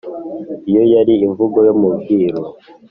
(iyo 0.69 0.83
yari 0.93 1.13
imvugo 1.25 1.57
yo 1.67 1.73
mu 1.79 1.89
bwiru). 1.95 2.41